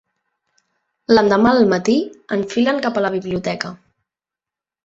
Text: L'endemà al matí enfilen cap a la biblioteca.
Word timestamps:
L'endemà 1.15 1.51
al 1.57 1.69
matí 1.75 1.97
enfilen 2.39 2.83
cap 2.87 2.99
a 3.03 3.07
la 3.07 3.15
biblioteca. 3.19 3.75